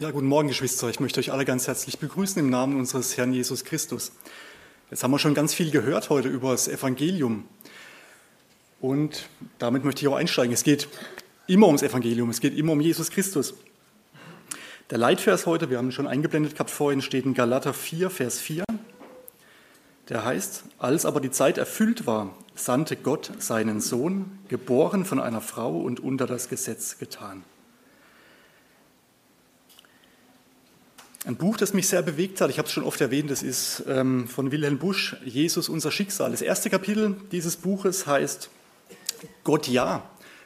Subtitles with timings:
[0.00, 0.88] Ja, guten Morgen, Geschwister.
[0.88, 4.10] Ich möchte euch alle ganz herzlich begrüßen im Namen unseres Herrn Jesus Christus.
[4.90, 7.44] Jetzt haben wir schon ganz viel gehört heute über das Evangelium.
[8.80, 9.28] Und
[9.60, 10.52] damit möchte ich auch einsteigen.
[10.52, 10.88] Es geht
[11.46, 13.54] immer ums Evangelium, es geht immer um Jesus Christus.
[14.90, 18.40] Der Leitvers heute, wir haben ihn schon eingeblendet gehabt vorhin, steht in Galater 4, Vers
[18.40, 18.64] 4.
[20.08, 25.40] Der heißt, als aber die Zeit erfüllt war, sandte Gott seinen Sohn, geboren von einer
[25.40, 27.44] Frau und unter das Gesetz getan.
[31.26, 33.82] Ein Buch, das mich sehr bewegt hat, ich habe es schon oft erwähnt, das ist
[33.88, 36.32] ähm, von Wilhelm Busch, Jesus, unser Schicksal.
[36.32, 38.50] Das erste Kapitel dieses Buches heißt
[39.42, 40.02] Gott ja,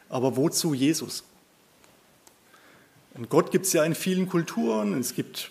[0.08, 1.24] aber wozu Jesus?
[3.14, 5.50] Und Gott gibt es ja in vielen Kulturen, es gibt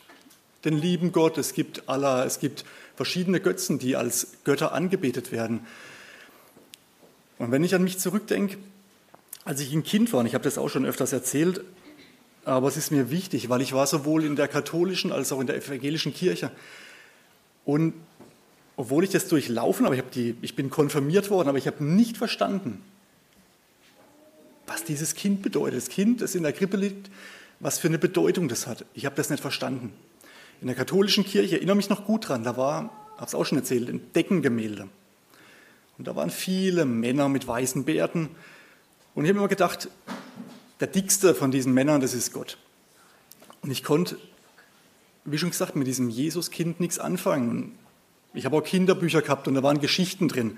[0.63, 2.63] den lieben Gott, es gibt Allah, es gibt
[2.95, 5.59] verschiedene Götzen, die als Götter angebetet werden.
[7.37, 8.57] Und wenn ich an mich zurückdenke,
[9.43, 11.65] als ich ein Kind war, und ich habe das auch schon öfters erzählt,
[12.47, 15.47] aber es ist mir wichtig, weil ich war sowohl in der katholischen als auch in
[15.47, 16.49] der evangelischen Kirche.
[17.65, 17.93] Und
[18.77, 22.15] obwohl ich das durchlaufen habe, ich, die, ich bin konfirmiert worden, aber ich habe nicht
[22.15, 22.81] verstanden,
[24.65, 25.77] was dieses Kind bedeutet.
[25.77, 27.09] Das Kind, das in der Krippe liegt,
[27.59, 28.85] was für eine Bedeutung das hat.
[28.93, 29.91] Ich habe das nicht verstanden.
[30.61, 33.45] In der katholischen Kirche, ich erinnere mich noch gut dran, da war, habe es auch
[33.45, 34.87] schon erzählt, ein Deckengemälde.
[35.97, 38.29] Und da waren viele Männer mit weißen Bärten.
[39.15, 39.89] Und ich habe immer gedacht,
[40.79, 42.57] der dickste von diesen Männern, das ist Gott.
[43.61, 44.17] Und ich konnte,
[45.25, 47.77] wie schon gesagt, mit diesem Jesuskind nichts anfangen.
[48.33, 50.57] Ich habe auch Kinderbücher gehabt und da waren Geschichten drin.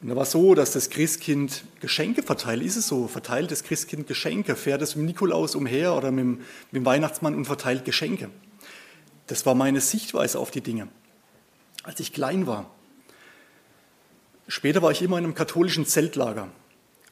[0.00, 2.62] Und da war so, dass das Christkind Geschenke verteilt.
[2.62, 3.06] Ist es so?
[3.06, 4.56] Verteilt das Christkind Geschenke?
[4.56, 6.38] Fährt es mit Nikolaus umher oder mit mit
[6.72, 8.30] dem Weihnachtsmann und verteilt Geschenke?
[9.26, 10.88] Das war meine Sichtweise auf die Dinge,
[11.84, 12.70] als ich klein war.
[14.48, 16.48] Später war ich immer in einem katholischen Zeltlager.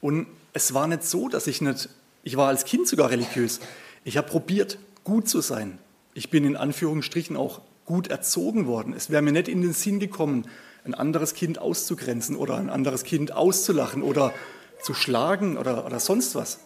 [0.01, 1.89] Und es war nicht so, dass ich nicht
[2.29, 3.59] ich war als Kind sogar religiös.
[4.05, 5.79] Ich habe probiert, gut zu sein.
[6.13, 8.93] Ich bin in Anführungsstrichen auch gut erzogen worden.
[8.93, 10.47] Es wäre mir nicht in den Sinn gekommen,
[10.85, 14.35] ein anderes Kind auszugrenzen oder ein anderes Kind auszulachen oder
[14.83, 16.59] zu schlagen oder, oder sonst was.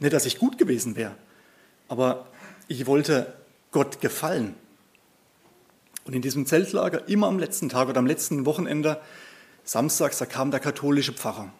[0.00, 1.14] Nicht, dass ich gut gewesen wäre,
[1.88, 2.26] aber
[2.68, 3.32] ich wollte
[3.70, 4.54] Gott gefallen.
[6.04, 9.00] Und in diesem Zeltlager, immer am letzten Tag oder am letzten Wochenende,
[9.64, 11.50] samstags, da kam der katholische Pfarrer.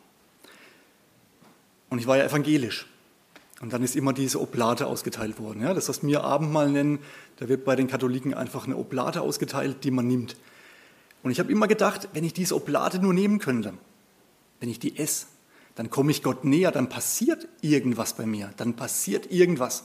[1.90, 2.86] Und ich war ja evangelisch.
[3.60, 5.62] Und dann ist immer diese Oblate ausgeteilt worden.
[5.62, 7.00] Ja, das, was wir Abendmahl nennen,
[7.36, 10.36] da wird bei den Katholiken einfach eine Oblate ausgeteilt, die man nimmt.
[11.22, 13.74] Und ich habe immer gedacht, wenn ich diese Oblate nur nehmen könnte,
[14.60, 15.26] wenn ich die esse,
[15.74, 19.84] dann komme ich Gott näher, dann passiert irgendwas bei mir, dann passiert irgendwas.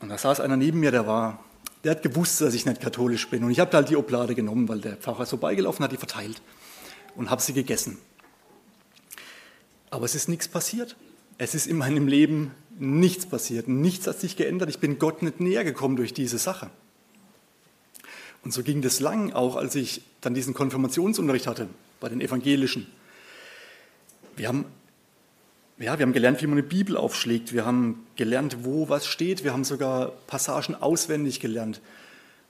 [0.00, 1.42] Und da saß einer neben mir, der war,
[1.84, 3.44] der hat gewusst, dass ich nicht katholisch bin.
[3.44, 6.40] Und ich habe halt die Oblate genommen, weil der Pfarrer so beigelaufen hat, die verteilt
[7.14, 7.98] und habe sie gegessen.
[9.94, 10.96] Aber es ist nichts passiert.
[11.38, 12.50] Es ist in meinem Leben
[12.80, 13.68] nichts passiert.
[13.68, 14.68] Nichts hat sich geändert.
[14.68, 16.68] Ich bin Gott nicht näher gekommen durch diese Sache.
[18.42, 21.68] Und so ging das lang, auch als ich dann diesen Konfirmationsunterricht hatte
[22.00, 22.88] bei den Evangelischen.
[24.34, 24.64] Wir haben,
[25.78, 27.52] ja, wir haben gelernt, wie man eine Bibel aufschlägt.
[27.52, 29.44] Wir haben gelernt, wo was steht.
[29.44, 31.80] Wir haben sogar Passagen auswendig gelernt.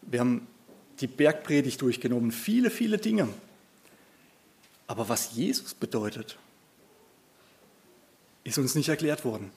[0.01, 0.47] Wir haben
[1.01, 2.33] die Bergpredigt durchgenommen.
[2.33, 3.29] Viele, viele Dinge.
[4.87, 6.39] Aber was Jesus bedeutet,
[8.45, 9.51] ist uns nicht erklärt worden.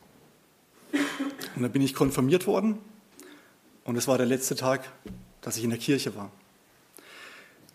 [1.55, 2.77] Und dann bin ich konfirmiert worden
[3.83, 4.91] und es war der letzte Tag,
[5.41, 6.31] dass ich in der Kirche war.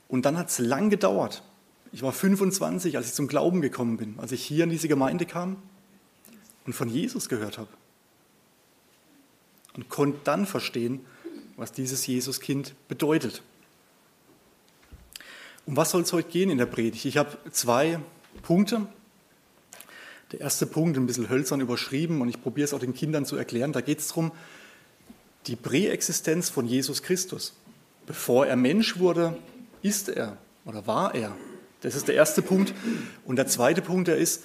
[0.09, 1.43] Und dann hat es lang gedauert.
[1.93, 5.27] Ich war 25, als ich zum Glauben gekommen bin, als ich hier in diese Gemeinde
[5.27, 5.57] kam
[6.65, 7.71] und von Jesus gehört habe.
[9.75, 11.05] Und konnte dann verstehen,
[11.57, 13.43] was dieses Jesuskind bedeutet.
[15.65, 17.05] Um was soll es heute gehen in der Predigt?
[17.05, 17.99] Ich habe zwei
[18.43, 18.87] Punkte,
[20.33, 23.37] der erste Punkt, ein bisschen hölzern überschrieben und ich probiere es auch den Kindern zu
[23.37, 24.33] erklären, da geht es darum,
[25.47, 27.55] die Präexistenz von Jesus Christus.
[28.07, 29.37] Bevor er Mensch wurde,
[29.83, 31.37] ist er oder war er.
[31.83, 32.73] Das ist der erste Punkt.
[33.25, 34.45] Und der zweite Punkt, der ist,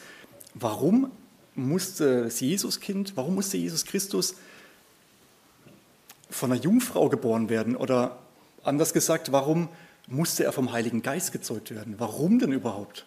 [0.55, 1.11] warum
[1.55, 4.35] musste das Jesuskind, warum musste Jesus Christus
[6.29, 7.75] von einer Jungfrau geboren werden?
[7.75, 8.17] Oder
[8.63, 9.69] anders gesagt, warum
[10.07, 11.95] musste er vom Heiligen Geist gezeugt werden?
[11.97, 13.05] Warum denn überhaupt?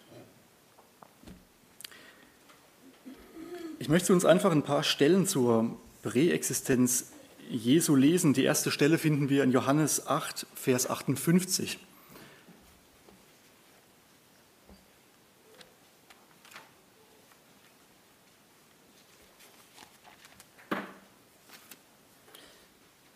[3.81, 7.07] Ich möchte uns einfach ein paar Stellen zur Präexistenz
[7.49, 8.33] Jesu lesen.
[8.33, 11.79] Die erste Stelle finden wir in Johannes 8, Vers 58.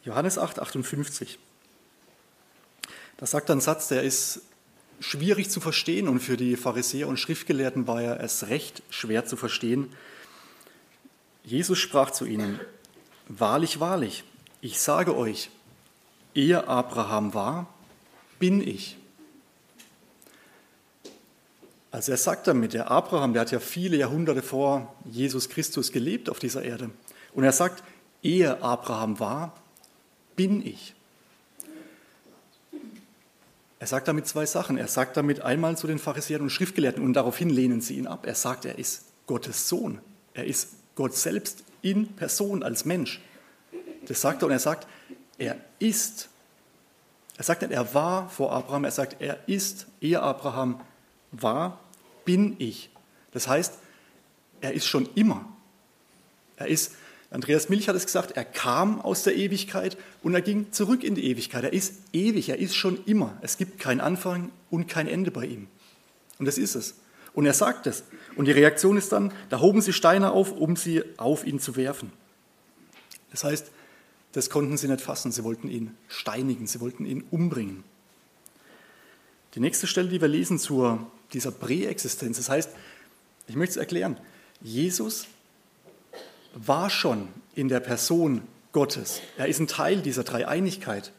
[0.04, 1.38] Johannes 8, 58.
[3.18, 4.42] Da sagt ein Satz, der ist
[5.00, 9.38] schwierig zu verstehen und für die Pharisäer und Schriftgelehrten war er erst recht schwer zu
[9.38, 9.94] verstehen.
[11.46, 12.60] Jesus sprach zu ihnen,
[13.28, 14.24] wahrlich, wahrlich,
[14.62, 15.52] ich sage euch,
[16.34, 17.68] ehe Abraham war,
[18.40, 18.98] bin ich.
[21.92, 26.30] Also er sagt damit, der Abraham, der hat ja viele Jahrhunderte vor Jesus Christus gelebt
[26.30, 26.90] auf dieser Erde.
[27.34, 27.84] Und er sagt,
[28.22, 29.54] ehe Abraham war,
[30.36, 30.94] bin ich.
[33.80, 34.78] Er sagt damit zwei Sachen.
[34.78, 38.26] Er sagt damit einmal zu den Pharisäern und Schriftgelehrten und daraufhin lehnen sie ihn ab.
[38.26, 40.00] Er sagt, er ist Gottes Sohn.
[40.34, 43.22] Er ist Gott selbst in Person als Mensch.
[44.08, 44.88] Das sagt er und er sagt,
[45.38, 46.30] er ist.
[47.38, 50.80] Er sagt nicht, er war vor Abraham, er sagt, er ist, ehe Abraham
[51.32, 51.82] war,
[52.24, 52.90] bin ich.
[53.32, 53.74] Das heißt,
[54.62, 55.46] er ist schon immer.
[56.56, 56.94] Er ist
[57.36, 61.16] Andreas Milch hat es gesagt, er kam aus der Ewigkeit und er ging zurück in
[61.16, 61.66] die Ewigkeit.
[61.66, 63.38] Er ist ewig, er ist schon immer.
[63.42, 65.68] Es gibt keinen Anfang und kein Ende bei ihm.
[66.40, 66.96] Und das ist es.
[67.36, 68.04] Und er sagt es.
[68.36, 71.76] Und die Reaktion ist dann, da hoben sie Steine auf, um sie auf ihn zu
[71.76, 72.12] werfen.
[73.32, 73.72] Das heißt,
[74.32, 75.32] das konnten sie nicht fassen.
[75.32, 77.84] Sie wollten ihn steinigen, sie wollten ihn umbringen.
[79.54, 81.00] Die nächste Stelle, die wir lesen zu
[81.34, 82.70] dieser Präexistenz, das heißt,
[83.48, 84.18] ich möchte es erklären,
[84.62, 85.28] Jesus
[86.54, 88.42] war schon in der Person
[88.72, 89.22] Gottes.
[89.38, 91.12] Er ist ein Teil dieser Dreieinigkeit.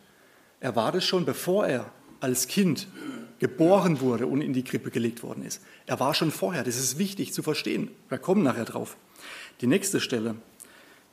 [0.60, 1.90] Er war das schon, bevor er
[2.20, 2.88] als Kind
[3.38, 5.62] geboren wurde und in die Krippe gelegt worden ist.
[5.86, 6.64] Er war schon vorher.
[6.64, 7.90] Das ist wichtig zu verstehen.
[8.08, 8.96] Wir kommen nachher drauf.
[9.60, 10.36] Die nächste Stelle,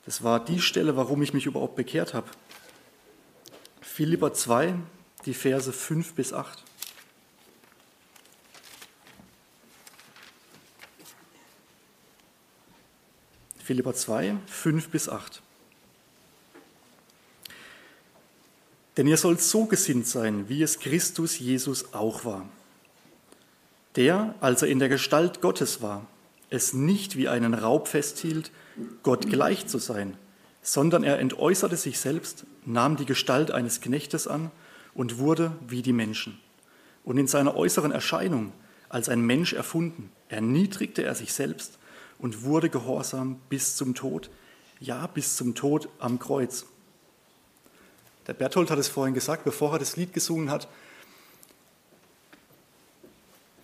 [0.06, 2.26] das war die Stelle, warum ich mich überhaupt bekehrt habe.
[3.80, 4.74] Philippa 2,
[5.24, 6.64] die Verse 5 bis 8.
[13.58, 15.43] Philippa 2, 5 bis 8.
[18.96, 22.48] Denn ihr sollt so gesinnt sein, wie es Christus Jesus auch war.
[23.96, 26.06] Der, als er in der Gestalt Gottes war,
[26.50, 28.50] es nicht wie einen Raub festhielt,
[29.02, 30.16] Gott gleich zu sein,
[30.62, 34.50] sondern er entäußerte sich selbst, nahm die Gestalt eines Knechtes an
[34.94, 36.38] und wurde wie die Menschen.
[37.04, 38.52] Und in seiner äußeren Erscheinung
[38.88, 41.78] als ein Mensch erfunden, erniedrigte er sich selbst
[42.18, 44.30] und wurde gehorsam bis zum Tod,
[44.80, 46.66] ja bis zum Tod am Kreuz.
[48.26, 50.68] Der Berthold hat es vorhin gesagt, bevor er das Lied gesungen hat,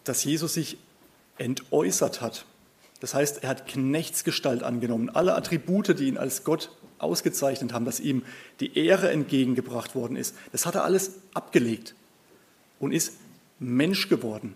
[0.04, 0.78] dass Jesus sich
[1.38, 2.44] entäußert hat.
[3.00, 5.08] Das heißt, er hat Knechtsgestalt angenommen.
[5.08, 8.22] Alle Attribute, die ihn als Gott ausgezeichnet haben, dass ihm
[8.60, 11.94] die Ehre entgegengebracht worden ist, das hat er alles abgelegt
[12.78, 13.14] und ist
[13.58, 14.54] Mensch geworden.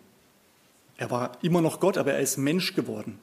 [0.97, 3.19] Er war immer noch Gott, aber er ist Mensch geworden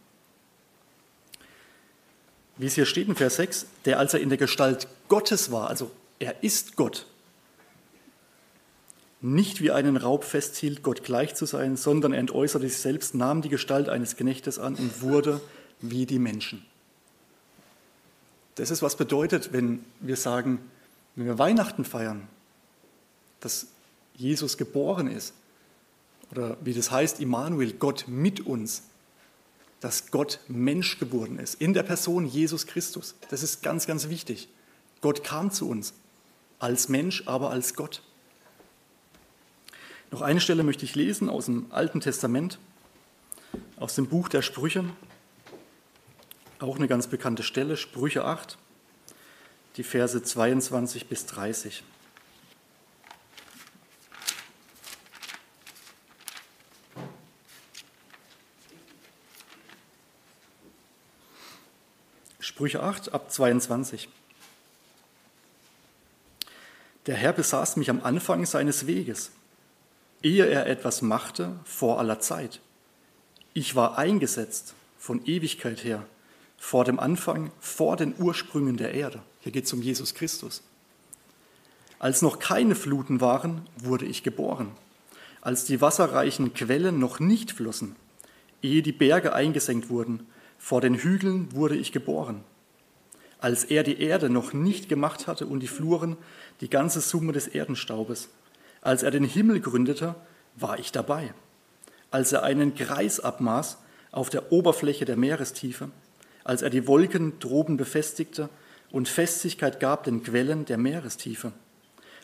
[2.62, 5.68] wie es hier steht in Vers 6, der als er in der Gestalt Gottes war,
[5.68, 5.90] also
[6.22, 7.08] er ist Gott,
[9.22, 13.42] nicht wie einen Raub festhielt, Gott gleich zu sein, sondern er entäußerte sich selbst, nahm
[13.42, 15.42] die Gestalt eines Knechtes an und wurde
[15.80, 16.66] wie die Menschen.
[18.56, 20.60] Das ist, was bedeutet, wenn wir sagen,
[21.16, 22.28] wenn wir Weihnachten feiern,
[23.40, 23.68] dass
[24.16, 25.34] Jesus geboren ist.
[26.32, 28.84] Oder wie das heißt, Immanuel, Gott mit uns
[29.82, 33.16] dass Gott Mensch geworden ist, in der Person Jesus Christus.
[33.30, 34.48] Das ist ganz, ganz wichtig.
[35.02, 35.94] Gott kam zu uns
[36.62, 38.02] als Mensch, aber als Gott.
[40.12, 42.60] Noch eine Stelle möchte ich lesen aus dem Alten Testament,
[43.78, 44.86] aus dem Buch der Sprüche.
[46.60, 48.58] Auch eine ganz bekannte Stelle, Sprüche 8,
[49.78, 51.84] die Verse 22 bis 30.
[62.40, 64.10] Sprüche 8 ab 22.
[67.08, 69.32] Der Herr besaß mich am Anfang seines Weges,
[70.22, 72.60] ehe er etwas machte vor aller Zeit.
[73.54, 76.06] Ich war eingesetzt von Ewigkeit her,
[76.60, 79.20] vor dem Anfang, vor den Ursprüngen der Erde.
[79.40, 80.62] Hier geht es um Jesus Christus.
[81.98, 84.72] Als noch keine Fluten waren, wurde ich geboren.
[85.42, 87.96] Als die wasserreichen Quellen noch nicht flossen,
[88.62, 90.28] ehe die Berge eingesenkt wurden,
[90.60, 92.44] vor den Hügeln wurde ich geboren
[93.42, 96.16] als er die Erde noch nicht gemacht hatte und die Fluren,
[96.62, 98.30] die ganze Summe des Erdenstaubes.
[98.82, 100.16] Als er den Himmel gründete,
[100.56, 101.34] war ich dabei.
[102.12, 103.80] Als er einen Kreis abmaß
[104.12, 105.90] auf der Oberfläche der Meerestiefe,
[106.44, 108.50] als er die Wolken droben befestigte
[108.92, 111.52] und Festigkeit gab den Quellen der Meerestiefe,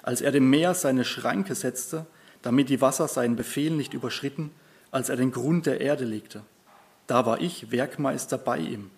[0.04, 2.06] als er dem Meer seine Schranke setzte,
[2.44, 4.52] damit die Wasser seinen Befehl nicht überschritten,
[4.92, 6.44] als er den Grund der Erde legte.
[7.08, 8.92] Da war ich Werkmeister bei ihm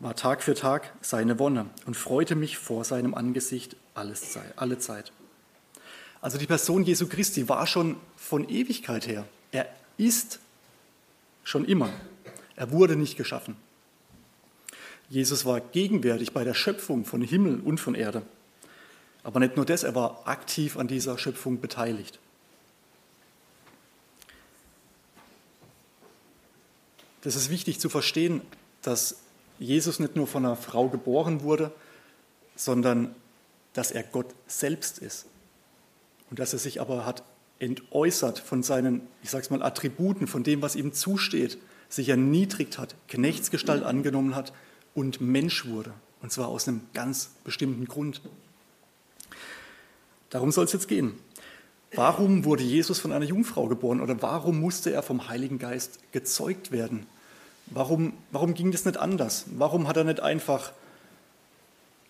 [0.00, 5.12] war Tag für Tag seine Wonne und freute mich vor seinem Angesicht alles, alle Zeit.
[6.22, 9.26] Also die Person Jesu Christi war schon von Ewigkeit her.
[9.52, 10.40] Er ist
[11.44, 11.90] schon immer.
[12.56, 13.56] Er wurde nicht geschaffen.
[15.08, 18.22] Jesus war gegenwärtig bei der Schöpfung von Himmel und von Erde.
[19.22, 22.18] Aber nicht nur das, er war aktiv an dieser Schöpfung beteiligt.
[27.22, 28.40] Das ist wichtig zu verstehen,
[28.82, 29.16] dass
[29.60, 31.70] Jesus nicht nur von einer Frau geboren wurde,
[32.56, 33.14] sondern
[33.74, 35.26] dass er Gott selbst ist.
[36.30, 37.22] Und dass er sich aber hat
[37.58, 42.78] entäußert von seinen, ich sage es mal, Attributen, von dem, was ihm zusteht, sich erniedrigt
[42.78, 44.52] hat, Knechtsgestalt angenommen hat
[44.94, 45.92] und Mensch wurde.
[46.22, 48.22] Und zwar aus einem ganz bestimmten Grund.
[50.30, 51.14] Darum soll es jetzt gehen.
[51.92, 56.70] Warum wurde Jesus von einer Jungfrau geboren oder warum musste er vom Heiligen Geist gezeugt
[56.70, 57.06] werden?
[57.70, 59.46] Warum, warum ging das nicht anders?
[59.56, 60.72] Warum hat er nicht einfach,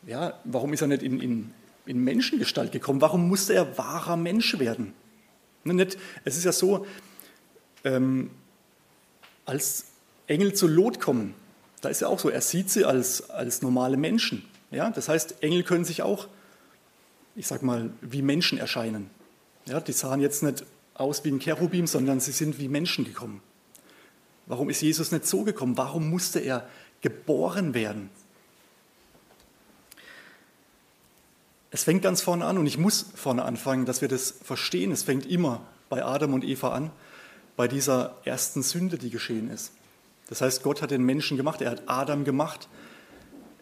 [0.06, 1.54] ja, warum ist er nicht in, in,
[1.86, 3.00] in Menschengestalt gekommen?
[3.00, 4.94] Warum musste er wahrer Mensch werden?
[5.64, 6.86] Ne, nicht, es ist ja so,
[7.84, 8.30] ähm,
[9.44, 9.86] als
[10.26, 11.34] Engel zu Lot kommen,
[11.80, 14.44] da ist ja auch so, er sieht sie als, als normale Menschen.
[14.70, 14.90] Ja?
[14.90, 16.28] Das heißt, Engel können sich auch,
[17.36, 19.10] ich sag mal, wie Menschen erscheinen.
[19.66, 20.64] Ja, die sahen jetzt nicht
[20.94, 23.42] aus wie ein Cherubim, sondern sie sind wie Menschen gekommen.
[24.50, 25.76] Warum ist Jesus nicht so gekommen?
[25.76, 26.68] Warum musste er
[27.02, 28.10] geboren werden?
[31.70, 34.90] Es fängt ganz vorne an und ich muss vorne anfangen, dass wir das verstehen.
[34.90, 36.90] Es fängt immer bei Adam und Eva an,
[37.56, 39.70] bei dieser ersten Sünde, die geschehen ist.
[40.28, 42.66] Das heißt, Gott hat den Menschen gemacht, er hat Adam gemacht,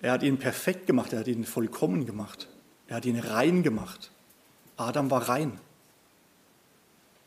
[0.00, 2.48] er hat ihn perfekt gemacht, er hat ihn vollkommen gemacht,
[2.86, 4.10] er hat ihn rein gemacht.
[4.78, 5.60] Adam war rein.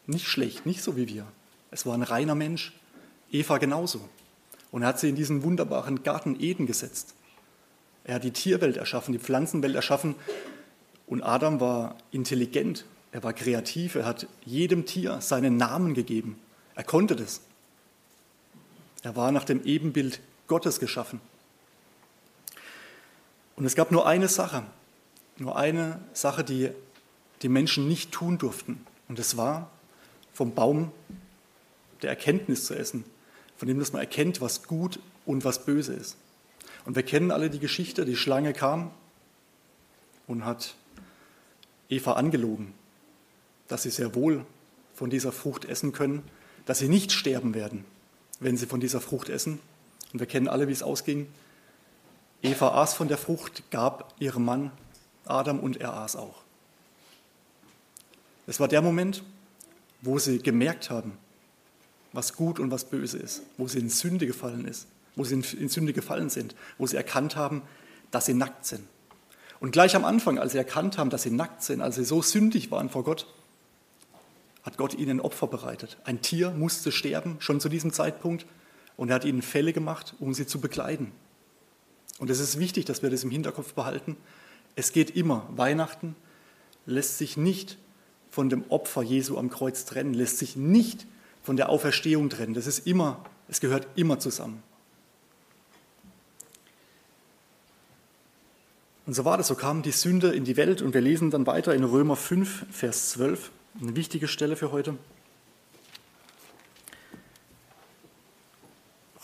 [0.07, 1.27] Nicht schlecht, nicht so wie wir.
[1.69, 2.73] Es war ein reiner Mensch.
[3.31, 4.01] Eva genauso.
[4.71, 7.13] Und er hat sie in diesen wunderbaren Garten Eden gesetzt.
[8.03, 10.15] Er hat die Tierwelt erschaffen, die Pflanzenwelt erschaffen.
[11.07, 16.39] Und Adam war intelligent, er war kreativ, er hat jedem Tier seinen Namen gegeben.
[16.75, 17.41] Er konnte das.
[19.03, 21.19] Er war nach dem Ebenbild Gottes geschaffen.
[23.55, 24.63] Und es gab nur eine Sache,
[25.37, 26.69] nur eine Sache, die
[27.41, 28.85] die Menschen nicht tun durften.
[29.07, 29.69] Und es war,
[30.33, 30.91] vom Baum
[32.01, 33.03] der Erkenntnis zu essen,
[33.61, 36.17] von dem, dass man erkennt, was gut und was böse ist.
[36.83, 38.89] Und wir kennen alle die Geschichte, die Schlange kam
[40.25, 40.73] und hat
[41.87, 42.73] Eva angelogen,
[43.67, 44.47] dass sie sehr wohl
[44.95, 46.23] von dieser Frucht essen können,
[46.65, 47.85] dass sie nicht sterben werden,
[48.39, 49.59] wenn sie von dieser Frucht essen.
[50.11, 51.27] Und wir kennen alle, wie es ausging.
[52.41, 54.71] Eva aß von der Frucht, gab ihrem Mann
[55.25, 56.41] Adam und er aß auch.
[58.47, 59.21] Es war der Moment,
[60.01, 61.15] wo sie gemerkt haben,
[62.13, 65.69] was gut und was böse ist, wo sie in Sünde gefallen ist, wo sie in
[65.69, 67.61] Sünde gefallen sind, wo sie erkannt haben,
[68.11, 68.83] dass sie nackt sind.
[69.59, 72.21] Und gleich am Anfang, als sie erkannt haben, dass sie nackt sind, als sie so
[72.21, 73.27] sündig waren vor Gott,
[74.63, 75.97] hat Gott ihnen Opfer bereitet.
[76.03, 78.45] Ein Tier musste sterben, schon zu diesem Zeitpunkt,
[78.97, 81.11] und er hat ihnen Fälle gemacht, um sie zu bekleiden.
[82.19, 84.17] Und es ist wichtig, dass wir das im Hinterkopf behalten.
[84.75, 86.15] Es geht immer, Weihnachten
[86.85, 87.77] lässt sich nicht
[88.29, 91.07] von dem Opfer Jesu am Kreuz trennen, lässt sich nicht
[91.43, 92.53] von der Auferstehung trennen.
[92.53, 94.63] Das ist immer, es gehört immer zusammen.
[99.05, 101.47] Und so war das, so kam die Sünde in die Welt und wir lesen dann
[101.47, 104.95] weiter in Römer 5, Vers 12, eine wichtige Stelle für heute.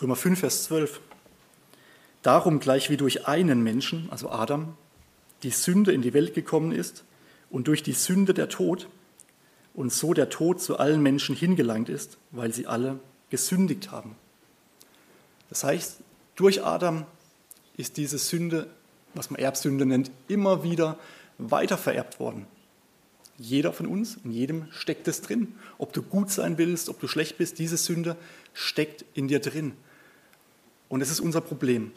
[0.02, 1.00] Römer 5, Vers 12.
[2.22, 4.76] Darum gleich wie durch einen Menschen, also Adam,
[5.44, 7.04] die Sünde in die Welt gekommen ist
[7.50, 8.90] und durch die Sünde der Tod,
[9.78, 14.16] und so der Tod zu allen Menschen hingelangt ist, weil sie alle gesündigt haben.
[15.50, 16.00] Das heißt,
[16.36, 17.06] durch Adam
[17.78, 18.72] ist diese Sünde,
[19.14, 20.98] was man Erbsünde nennt, immer wieder
[21.38, 22.48] weiter vererbt worden.
[23.38, 25.54] Jeder von uns, in jedem steckt es drin.
[25.78, 28.18] Ob du gut sein willst, ob du schlecht bist, diese Sünde
[28.56, 29.74] steckt in dir drin.
[30.90, 31.92] Und es ist unser Problem.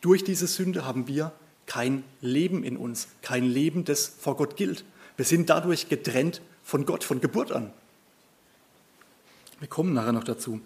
[0.00, 1.32] Durch diese Sünde haben wir
[1.66, 4.86] kein Leben in uns, kein Leben, das vor Gott gilt.
[5.18, 7.72] Wir sind dadurch getrennt von Gott von Geburt an.
[9.58, 10.60] Wir kommen nachher noch dazu.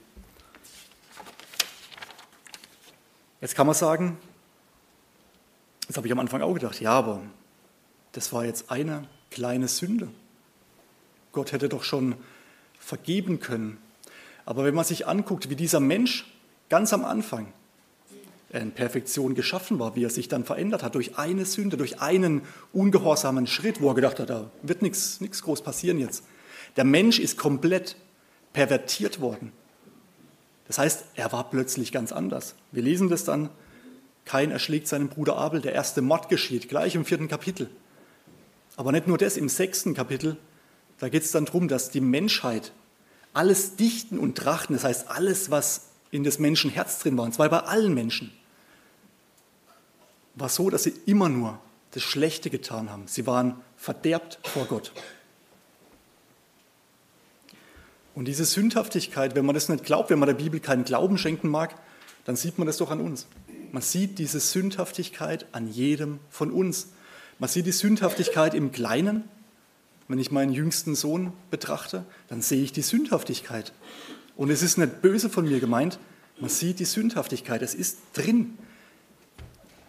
[3.41, 4.17] Jetzt kann man sagen,
[5.87, 7.23] das habe ich am Anfang auch gedacht, ja, aber
[8.13, 10.09] das war jetzt eine kleine Sünde.
[11.33, 12.17] Gott hätte doch schon
[12.79, 13.79] vergeben können.
[14.47, 16.25] Aber wenn man sich anguckt, wie dieser Mensch
[16.69, 17.53] ganz am Anfang
[18.61, 22.43] in Perfektion geschaffen war, wie er sich dann verändert hat durch eine Sünde, durch einen
[22.73, 26.25] ungehorsamen Schritt, wo er gedacht hat, da wird nichts groß passieren jetzt.
[26.77, 27.97] Der Mensch ist komplett
[28.53, 29.53] pervertiert worden.
[30.67, 32.55] Das heißt, er war plötzlich ganz anders.
[32.73, 33.51] Wir lesen das dann,
[34.25, 37.71] Kain erschlägt seinen Bruder Abel, der erste Mord geschieht, gleich im vierten Kapitel.
[38.77, 40.37] Aber nicht nur das, im sechsten Kapitel,
[40.99, 42.73] da geht es dann darum, dass die Menschheit
[43.33, 47.35] alles Dichten und Trachten, das heißt alles, was in des Menschen Herz drin war, und
[47.35, 48.33] zwar bei allen Menschen,
[50.37, 51.59] war so, dass sie immer nur
[51.93, 53.05] das Schlechte getan haben.
[53.07, 54.93] Sie waren verderbt vor Gott.
[58.15, 61.49] Und diese Sündhaftigkeit, wenn man das nicht glaubt, wenn man der Bibel keinen Glauben schenken
[61.49, 61.75] mag,
[62.25, 63.27] dann sieht man das doch an uns.
[63.73, 66.89] Man sieht diese Sündhaftigkeit an jedem von uns.
[67.39, 69.25] Man sieht die Sündhaftigkeit im Kleinen.
[70.09, 73.73] Wenn ich meinen jüngsten Sohn betrachte, dann sehe ich die Sündhaftigkeit.
[74.37, 75.99] Und es ist nicht böse von mir gemeint,
[76.39, 78.59] man sieht die Sündhaftigkeit, es ist drin.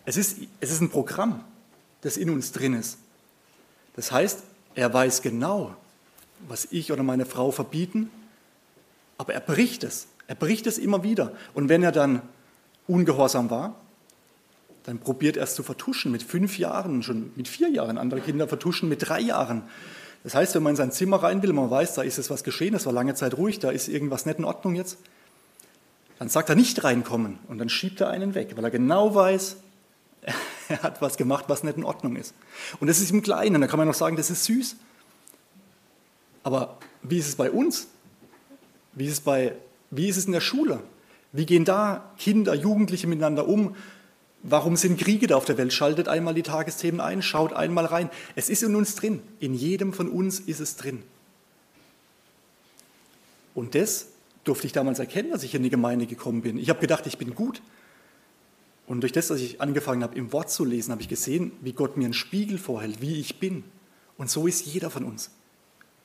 [0.08, 1.44] Es ist, es ist ein Programm,
[2.00, 2.98] das in uns drin ist.
[3.98, 4.42] Das heißt,
[4.74, 5.76] er weiß genau,
[6.48, 8.10] was ich oder meine Frau verbieten,
[9.18, 10.08] aber er bricht es.
[10.28, 11.34] Er bricht es immer wieder.
[11.54, 12.22] Und wenn er dann
[12.88, 13.76] ungehorsam war,
[14.86, 17.98] dann probiert er es zu vertuschen mit fünf Jahren, schon mit vier Jahren.
[17.98, 19.64] Andere Kinder vertuschen mit drei Jahren.
[20.24, 22.46] Das heißt, wenn man in sein Zimmer rein will, man weiß, da ist es was
[22.46, 25.00] geschehen, es war lange Zeit ruhig, da ist irgendwas nicht in Ordnung jetzt,
[26.18, 29.58] dann sagt er nicht reinkommen und dann schiebt er einen weg, weil er genau weiß,
[30.70, 32.34] er hat was gemacht, was nicht in Ordnung ist.
[32.80, 34.76] Und das ist im Kleinen, da kann man noch sagen, das ist süß.
[36.44, 37.88] Aber wie ist es bei uns?
[38.94, 39.56] Wie ist es, bei,
[39.92, 40.82] wie ist es in der Schule?
[41.32, 43.76] Wie gehen da Kinder, Jugendliche miteinander um?
[44.44, 45.74] Warum sind Kriege da auf der Welt?
[45.74, 48.10] Schaltet einmal die Tagesthemen ein, schaut einmal rein.
[48.36, 49.22] Es ist in uns drin.
[49.40, 51.04] In jedem von uns ist es drin.
[53.54, 54.08] Und das
[54.44, 56.58] durfte ich damals erkennen, als ich in die Gemeinde gekommen bin.
[56.58, 57.62] Ich habe gedacht, ich bin gut.
[58.88, 61.74] Und durch das, dass ich angefangen habe, im Wort zu lesen, habe ich gesehen, wie
[61.74, 63.64] Gott mir einen Spiegel vorhält, wie ich bin.
[64.18, 65.30] Und so ist jeder von uns.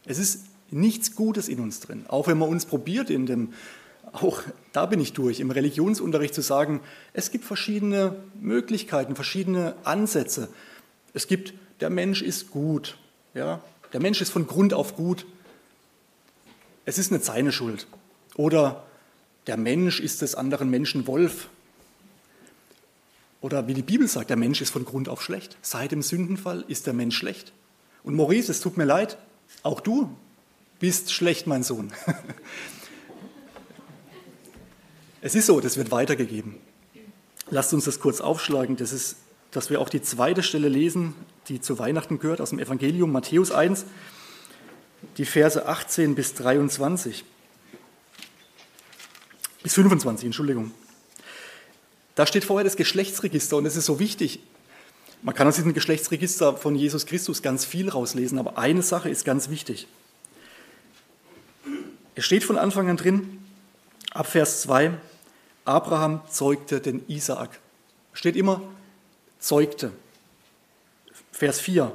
[0.04, 2.04] Es ist nichts Gutes in uns drin.
[2.08, 3.52] Auch wenn man uns probiert, in dem
[4.12, 6.80] auch da bin ich durch, im Religionsunterricht zu sagen,
[7.14, 10.48] es gibt verschiedene Möglichkeiten, verschiedene Ansätze.
[11.14, 12.98] Es gibt, der Mensch ist gut,
[13.32, 13.62] ja,
[13.92, 15.26] der Mensch ist von Grund auf gut.
[16.84, 17.86] Es ist nicht seine Schuld.
[18.34, 18.84] Oder
[19.46, 21.48] der Mensch ist des anderen Menschen Wolf.
[23.42, 25.58] Oder wie die Bibel sagt, der Mensch ist von Grund auf schlecht.
[25.60, 27.52] Seit dem Sündenfall ist der Mensch schlecht.
[28.04, 29.18] Und Maurice, es tut mir leid,
[29.62, 30.08] auch du
[30.78, 31.92] bist schlecht, mein Sohn.
[35.24, 36.56] Es ist so, das wird weitergegeben.
[37.48, 38.76] Lasst uns das kurz aufschlagen.
[38.76, 39.18] Das ist,
[39.52, 41.14] dass wir auch die zweite Stelle lesen,
[41.46, 43.84] die zu Weihnachten gehört, aus dem Evangelium Matthäus 1,
[45.18, 47.24] die Verse 18 bis 23.
[49.62, 50.72] Bis 25, Entschuldigung.
[52.14, 54.40] Da steht vorher das Geschlechtsregister und es ist so wichtig.
[55.22, 59.24] Man kann aus diesem Geschlechtsregister von Jesus Christus ganz viel rauslesen, aber eine Sache ist
[59.24, 59.86] ganz wichtig.
[62.14, 63.38] Es steht von Anfang an drin,
[64.12, 64.92] ab Vers 2,
[65.64, 67.60] Abraham zeugte den Isaak.
[68.12, 68.60] Steht immer,
[69.38, 69.92] zeugte.
[71.30, 71.92] Vers 4,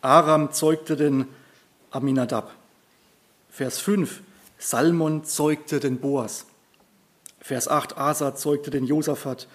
[0.00, 1.28] Aram zeugte den
[1.90, 2.52] Aminadab.
[3.50, 4.20] Vers 5,
[4.58, 6.46] Salmon zeugte den Boas.
[7.42, 9.48] Vers 8, Asa zeugte den Josaphat.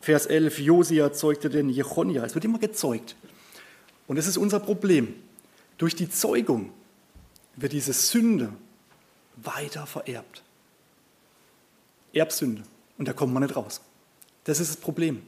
[0.00, 2.24] Vers 11, Josia zeugte den Jechonia.
[2.24, 3.16] Es wird immer gezeugt.
[4.06, 5.14] Und das ist unser Problem.
[5.78, 6.72] Durch die Zeugung
[7.56, 8.52] wird diese Sünde
[9.36, 10.42] weiter vererbt.
[12.12, 12.62] Erbsünde.
[12.98, 13.80] Und da kommt man nicht raus.
[14.44, 15.22] Das ist das Problem.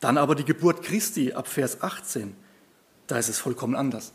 [0.00, 2.36] Dann aber die Geburt Christi ab Vers 18.
[3.06, 4.12] Da ist es vollkommen anders.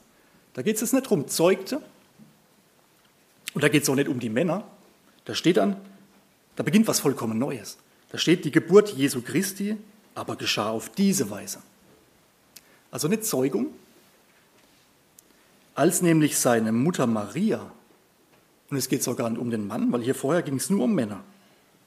[0.53, 1.81] Da geht es jetzt nicht darum, zeugte.
[3.55, 4.67] Und da geht es auch nicht um die Männer.
[5.25, 5.77] Da steht dann,
[6.55, 7.77] da beginnt was vollkommen Neues.
[8.11, 9.77] Da steht die Geburt Jesu Christi,
[10.15, 11.59] aber geschah auf diese Weise.
[12.91, 13.67] Also nicht Zeugung,
[15.75, 17.71] als nämlich seine Mutter Maria,
[18.69, 21.23] und es geht sogar um den Mann, weil hier vorher ging es nur um Männer.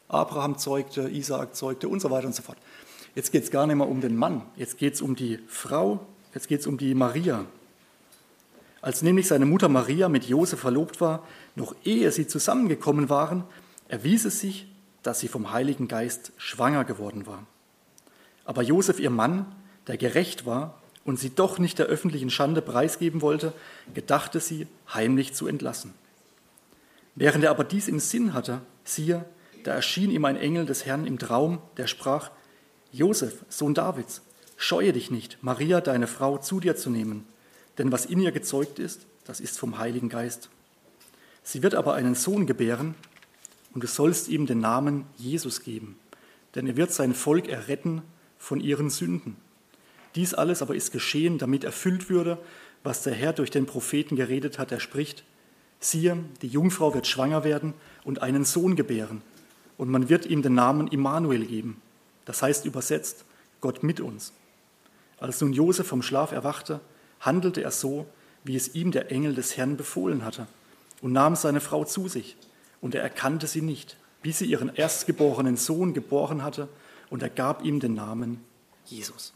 [0.08, 2.58] Abraham zeugte, Isaak zeugte und so weiter und so fort.
[3.14, 6.06] Jetzt geht es gar nicht mehr um den Mann, jetzt geht es um die Frau,
[6.34, 7.46] jetzt geht es um die Maria.
[8.84, 13.44] Als nämlich seine Mutter Maria mit Josef verlobt war, noch ehe sie zusammengekommen waren,
[13.88, 14.68] erwies es sich,
[15.02, 17.46] dass sie vom Heiligen Geist schwanger geworden war.
[18.44, 19.46] Aber Josef, ihr Mann,
[19.86, 23.54] der gerecht war und sie doch nicht der öffentlichen Schande preisgeben wollte,
[23.94, 25.94] gedachte sie, heimlich zu entlassen.
[27.14, 29.24] Während er aber dies im Sinn hatte, siehe,
[29.62, 32.32] da erschien ihm ein Engel des Herrn im Traum, der sprach,
[32.92, 34.20] Josef, Sohn Davids,
[34.58, 37.26] scheue dich nicht, Maria, deine Frau, zu dir zu nehmen,
[37.78, 40.50] denn was in ihr gezeugt ist, das ist vom Heiligen Geist.
[41.42, 42.94] Sie wird aber einen Sohn gebären,
[43.74, 45.98] und du sollst ihm den Namen Jesus geben,
[46.54, 48.02] denn er wird sein Volk erretten
[48.38, 49.36] von ihren Sünden.
[50.14, 52.38] Dies alles aber ist geschehen, damit erfüllt würde,
[52.84, 54.70] was der Herr durch den Propheten geredet hat.
[54.70, 55.24] Er spricht,
[55.80, 59.22] siehe, die Jungfrau wird schwanger werden und einen Sohn gebären
[59.76, 61.82] und man wird ihm den Namen Immanuel geben.
[62.26, 63.24] Das heißt übersetzt,
[63.60, 64.32] Gott mit uns.
[65.18, 66.80] Als nun Josef vom Schlaf erwachte,
[67.24, 68.06] handelte er so,
[68.44, 70.46] wie es ihm der Engel des Herrn befohlen hatte,
[71.00, 72.36] und nahm seine Frau zu sich.
[72.80, 76.68] Und er erkannte sie nicht, bis sie ihren erstgeborenen Sohn geboren hatte,
[77.10, 78.42] und er gab ihm den Namen
[78.86, 79.32] Jesus.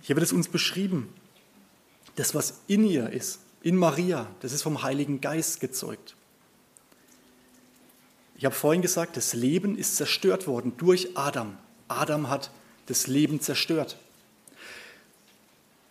[0.00, 1.12] Hier wird es uns beschrieben,
[2.16, 6.14] das, was in ihr ist, in Maria, das ist vom Heiligen Geist gezeugt.
[8.36, 11.56] Ich habe vorhin gesagt, das Leben ist zerstört worden durch Adam.
[11.88, 12.50] Adam hat
[12.86, 13.98] das Leben zerstört.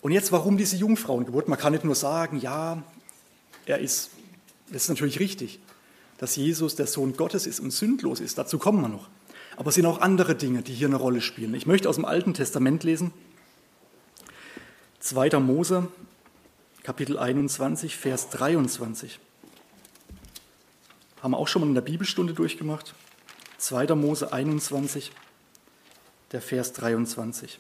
[0.06, 1.48] Und jetzt, warum diese Jungfrauengeburt?
[1.48, 2.84] Man kann nicht nur sagen, ja,
[3.66, 4.12] er ist,
[4.68, 5.60] das ist natürlich richtig,
[6.20, 8.38] dass Jesus der Sohn Gottes ist und sündlos ist.
[8.38, 9.10] Dazu kommen wir noch.
[9.58, 11.56] Aber es sind auch andere Dinge, die hier eine Rolle spielen.
[11.56, 13.14] Ich möchte aus dem Alten Testament lesen.
[15.00, 15.40] 2.
[15.40, 15.88] Mose,
[16.84, 19.20] Kapitel 21, Vers 23.
[21.24, 22.94] Haben wir auch schon mal in der Bibelstunde durchgemacht.
[23.58, 23.96] 2.
[23.96, 25.12] Mose 21,
[26.32, 27.60] der Vers 23.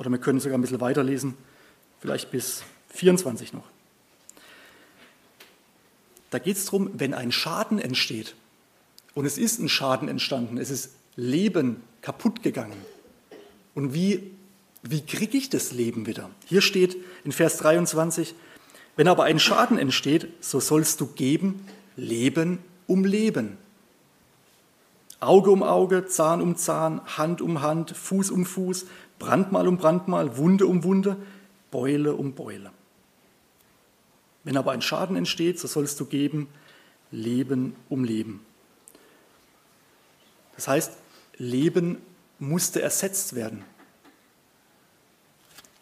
[0.00, 1.34] Oder wir können sogar ein bisschen weiterlesen,
[2.00, 3.66] vielleicht bis 24 noch.
[6.30, 8.34] Da geht es darum, wenn ein Schaden entsteht,
[9.14, 12.78] und es ist ein Schaden entstanden, es ist Leben kaputt gegangen.
[13.74, 14.30] Und wie,
[14.82, 16.30] wie kriege ich das Leben wieder?
[16.46, 18.34] Hier steht in Vers 23,
[18.96, 23.58] wenn aber ein Schaden entsteht, so sollst du geben Leben um Leben.
[25.18, 28.86] Auge um Auge, Zahn um Zahn, Hand um Hand, Fuß um Fuß,
[29.20, 31.16] Brandmal um Brandmal, Wunde um Wunde,
[31.70, 32.72] Beule um Beule.
[34.42, 36.48] Wenn aber ein Schaden entsteht, so sollst du geben
[37.12, 38.44] Leben um Leben.
[40.56, 40.92] Das heißt,
[41.36, 41.98] Leben
[42.38, 43.64] musste ersetzt werden.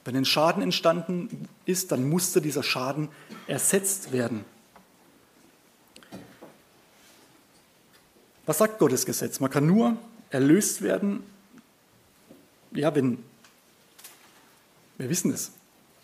[0.04, 3.08] Wenn ein Schaden entstanden ist, dann musste dieser Schaden
[3.46, 4.44] ersetzt werden.
[8.46, 9.40] Was sagt Gottes Gesetz?
[9.40, 9.96] Man kann nur
[10.30, 11.22] erlöst werden,
[12.78, 13.18] ja, wenn,
[14.98, 15.52] wir wissen es,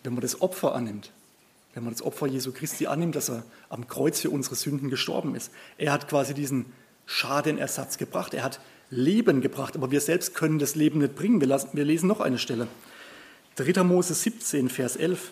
[0.03, 1.13] wenn man das Opfer annimmt,
[1.73, 5.35] wenn man das Opfer Jesu Christi annimmt, dass er am Kreuz für unsere Sünden gestorben
[5.35, 5.51] ist.
[5.79, 6.67] Er hat quasi diesen
[7.07, 8.61] Schadenersatz gebracht, er hat
[8.91, 11.41] Leben gebracht, aber wir selbst können das Leben nicht bringen.
[11.41, 12.69] Wir, lassen, wir lesen noch eine Stelle.
[13.57, 13.83] 3.
[13.83, 15.31] Mose 17, Vers 11.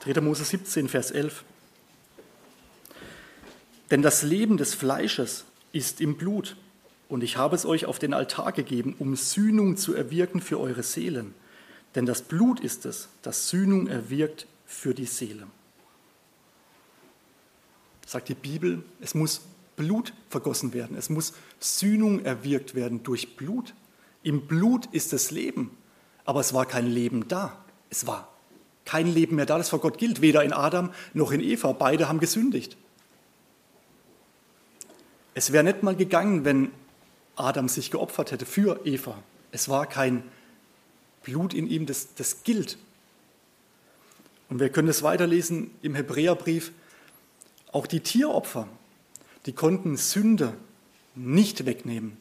[0.00, 0.20] 3.
[0.20, 1.44] Mose 17, Vers 11.
[3.90, 6.56] Denn das Leben des Fleisches ist im Blut,
[7.08, 10.82] und ich habe es euch auf den Altar gegeben, um Sühnung zu erwirken für eure
[10.82, 11.34] Seelen.
[11.94, 15.46] Denn das Blut ist es, das Sühnung erwirkt für die Seele.
[18.06, 19.42] Sagt die Bibel, es muss
[19.76, 20.96] Blut vergossen werden.
[20.96, 23.74] Es muss Sühnung erwirkt werden durch Blut.
[24.22, 25.76] Im Blut ist das Leben,
[26.24, 27.64] aber es war kein Leben da.
[27.90, 28.32] Es war
[28.84, 31.72] kein Leben mehr da, das vor Gott gilt, weder in Adam noch in Eva.
[31.72, 32.76] Beide haben gesündigt.
[35.34, 36.70] Es wäre nicht mal gegangen, wenn
[37.36, 39.22] Adam sich geopfert hätte für Eva.
[39.50, 40.22] Es war kein
[41.24, 42.78] Blut in ihm, das, das gilt.
[44.48, 46.72] Und wir können es weiterlesen im Hebräerbrief.
[47.72, 48.68] Auch die Tieropfer,
[49.46, 50.54] die konnten Sünde
[51.14, 52.16] nicht wegnehmen.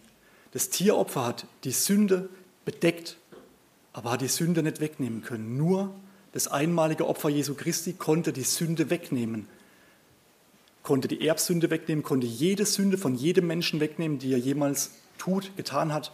[0.51, 2.29] Das Tieropfer hat die Sünde
[2.65, 3.17] bedeckt,
[3.91, 5.57] aber hat die Sünde nicht wegnehmen können.
[5.57, 5.93] Nur
[6.31, 9.47] das einmalige Opfer Jesu Christi konnte die Sünde wegnehmen.
[10.83, 15.55] Konnte die Erbsünde wegnehmen, konnte jede Sünde von jedem Menschen wegnehmen, die er jemals tut,
[15.55, 16.11] getan hat.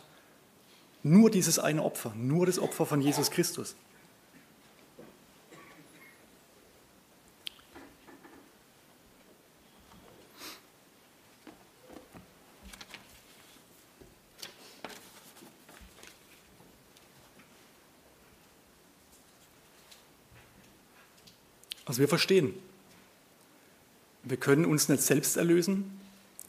[1.01, 3.75] Nur dieses eine Opfer, nur das Opfer von Jesus Christus.
[21.85, 22.53] Also wir verstehen,
[24.29, 25.99] wir können uns nicht selbst erlösen,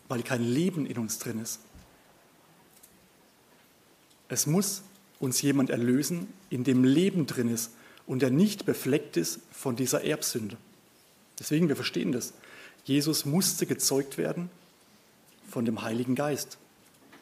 [0.09, 1.61] weil kein Leben in uns drin ist.
[4.29, 4.83] Es muss
[5.19, 7.73] uns jemand erlösen, in dem Leben drin ist
[8.07, 10.57] und der nicht befleckt ist von dieser Erbsünde.
[11.39, 12.33] Deswegen, wir verstehen das.
[12.85, 14.51] Jesus musste gezeugt werden
[15.49, 16.59] von dem Heiligen Geist.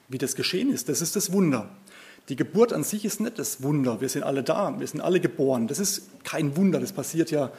[0.09, 1.69] Wie das geschehen ist, das ist das Wunder.
[2.29, 4.01] Die Geburt an sich ist nicht das Wunder.
[4.01, 5.67] Wir sind alle da, wir sind alle geboren.
[5.67, 7.51] Das ist kein Wunder, das passiert ja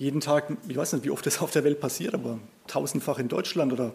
[0.00, 3.28] jeden Tag, ich weiß nicht, wie oft das auf der Welt passiert, aber tausendfach in
[3.28, 3.92] Deutschland oder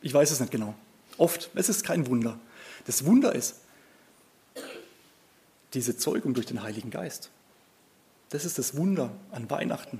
[0.00, 0.76] ich weiß es nicht genau.
[1.18, 2.38] Oft, es ist kein Wunder.
[2.86, 3.56] Das Wunder ist
[5.74, 7.30] diese Zeugung durch den Heiligen Geist.
[8.28, 9.98] Das ist das Wunder an Weihnachten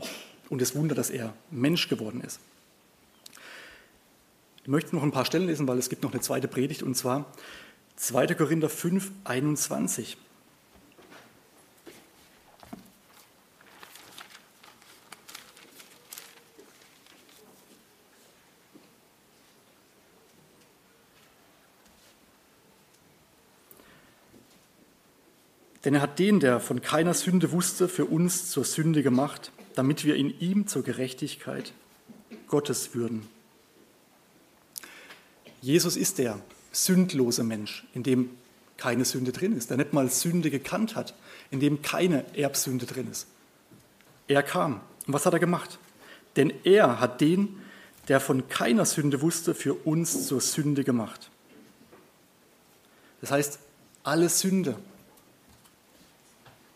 [0.51, 2.39] und das Wunder, dass er Mensch geworden ist.
[4.63, 6.95] Ich möchte noch ein paar Stellen lesen, weil es gibt noch eine zweite Predigt und
[6.95, 7.27] zwar
[7.97, 8.35] 2.
[8.35, 10.17] Korinther 5, 21.
[25.85, 30.05] Denn er hat den, der von keiner Sünde wusste, für uns zur Sünde gemacht, damit
[30.05, 31.73] wir in ihm zur Gerechtigkeit
[32.49, 33.27] Gottes würden.
[35.61, 36.41] Jesus ist der
[36.73, 38.31] sündlose Mensch, in dem
[38.77, 41.15] keine Sünde drin ist, der nicht mal Sünde gekannt hat,
[41.51, 43.27] in dem keine Erbsünde drin ist.
[44.27, 44.81] Er kam.
[45.07, 45.79] Und was hat er gemacht?
[46.37, 47.61] Denn er hat den,
[48.09, 51.31] der von keiner Sünde wusste, für uns zur Sünde gemacht.
[53.21, 53.59] Das heißt,
[54.03, 54.77] alle Sünde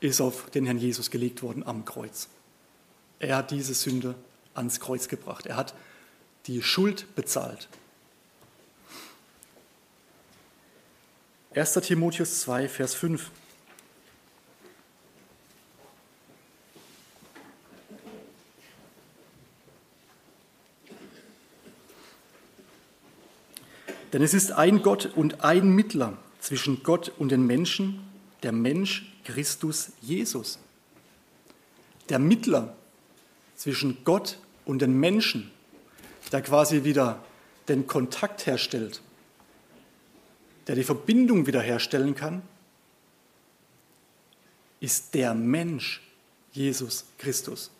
[0.00, 2.28] ist auf den Herrn Jesus gelegt worden am Kreuz.
[3.18, 4.14] Er hat diese Sünde
[4.54, 5.46] ans Kreuz gebracht.
[5.46, 5.74] Er hat
[6.46, 7.68] die Schuld bezahlt.
[11.54, 11.72] 1.
[11.74, 13.30] Timotheus 2, Vers 5.
[24.12, 28.08] Denn es ist ein Gott und ein Mittler zwischen Gott und den Menschen,
[28.42, 30.59] der Mensch Christus Jesus.
[32.09, 32.75] Der Mittler
[33.57, 35.51] zwischen Gott und den Menschen,
[36.33, 37.23] der quasi wieder
[37.69, 39.03] den Kontakt herstellt,
[40.67, 42.41] der die Verbindung wiederherstellen kann,
[44.81, 46.01] ist der Mensch
[46.53, 47.71] Jesus Christus.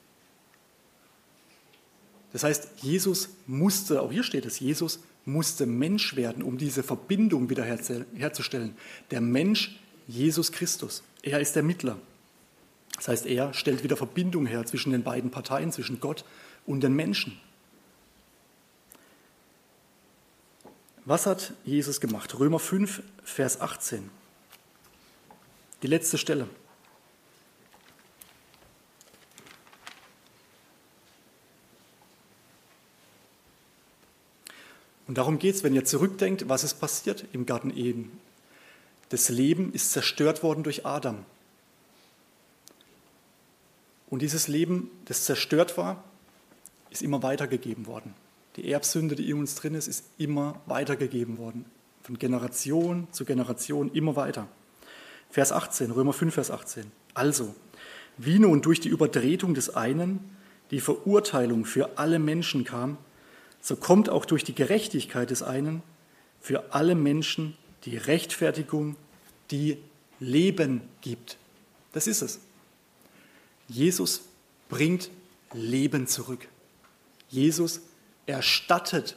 [2.33, 7.49] Das heißt, Jesus musste, auch hier steht es, Jesus musste Mensch werden, um diese Verbindung
[7.49, 8.77] wiederherzustellen.
[9.11, 11.05] Der Mensch Jesus Christus.
[11.23, 11.99] Er ist der Mittler.
[12.97, 16.25] Das heißt, er stellt wieder Verbindung her zwischen den beiden Parteien, zwischen Gott
[16.66, 17.38] und den Menschen.
[21.05, 22.38] Was hat Jesus gemacht?
[22.38, 24.11] Römer 5, Vers 18.
[25.83, 26.49] Die letzte Stelle.
[35.07, 38.21] Und darum geht es, wenn ihr zurückdenkt, was ist passiert im Garten Eden.
[39.09, 41.25] Das Leben ist zerstört worden durch Adam.
[44.11, 46.03] Und dieses Leben, das zerstört war,
[46.90, 48.14] ist immer weitergegeben worden.
[48.57, 51.64] Die Erbsünde, die in uns drin ist, ist immer weitergegeben worden.
[52.03, 54.49] Von Generation zu Generation immer weiter.
[55.31, 56.90] Vers 18, Römer 5, Vers 18.
[57.14, 57.55] Also,
[58.16, 60.37] wie nun durch die Übertretung des einen
[60.71, 62.99] die Verurteilung für alle Menschen kam,
[63.61, 65.83] so kommt auch durch die Gerechtigkeit des einen
[66.40, 68.97] für alle Menschen die Rechtfertigung,
[69.51, 69.79] die
[70.21, 71.37] Leben gibt.
[71.93, 72.41] Das ist es.
[73.69, 74.23] Jesus
[74.69, 75.11] bringt
[75.53, 76.49] Leben zurück.
[77.29, 77.81] Jesus
[78.27, 79.17] erstattet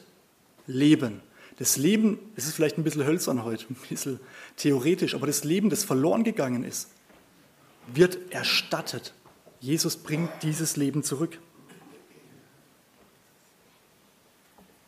[0.66, 1.20] Leben.
[1.58, 4.20] Das Leben, es ist vielleicht ein bisschen hölzern heute, ein bisschen
[4.56, 6.88] theoretisch, aber das Leben, das verloren gegangen ist,
[7.92, 9.12] wird erstattet.
[9.60, 11.38] Jesus bringt dieses Leben zurück.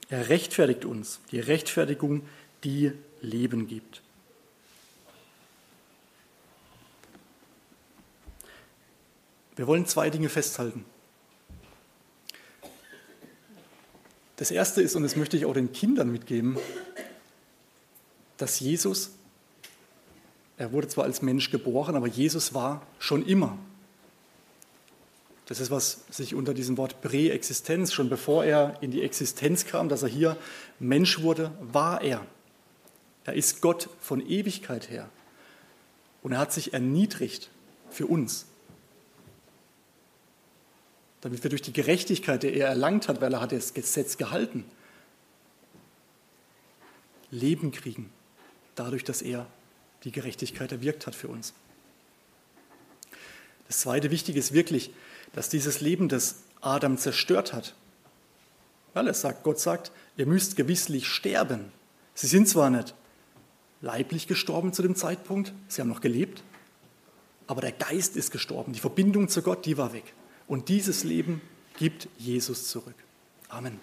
[0.08, 2.22] Er rechtfertigt uns, die Rechtfertigung,
[2.62, 2.92] die
[3.24, 4.02] Leben gibt.
[9.56, 10.84] Wir wollen zwei Dinge festhalten.
[14.36, 16.58] Das erste ist, und das möchte ich auch den Kindern mitgeben,
[18.36, 19.12] dass Jesus,
[20.56, 23.56] er wurde zwar als Mensch geboren, aber Jesus war schon immer
[25.46, 29.88] das ist, was sich unter diesem Wort Präexistenz, schon bevor er in die Existenz kam,
[29.88, 30.36] dass er hier
[30.78, 32.26] Mensch wurde, war er.
[33.24, 35.08] Er ist Gott von Ewigkeit her.
[36.22, 37.50] Und er hat sich erniedrigt
[37.90, 38.46] für uns.
[41.22, 44.64] Damit wir durch die Gerechtigkeit, die er erlangt hat, weil er hat das Gesetz gehalten,
[47.30, 48.10] Leben kriegen.
[48.74, 49.46] Dadurch, dass er
[50.04, 51.54] die Gerechtigkeit erwirkt hat für uns.
[53.68, 54.90] Das zweite Wichtige ist wirklich,
[55.32, 57.74] dass dieses Leben das Adam zerstört hat.
[58.92, 61.72] Weil es sagt, Gott sagt, ihr müsst gewisslich sterben.
[62.14, 62.94] Sie sind zwar nicht
[63.84, 66.42] leiblich gestorben zu dem Zeitpunkt, sie haben noch gelebt,
[67.46, 70.14] aber der Geist ist gestorben, die Verbindung zu Gott, die war weg.
[70.48, 71.42] Und dieses Leben
[71.76, 72.94] gibt Jesus zurück.
[73.48, 73.78] Amen.